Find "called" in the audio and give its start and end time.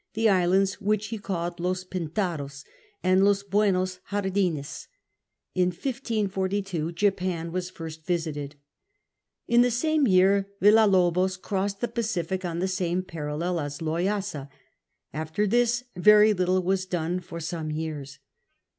1.19-1.59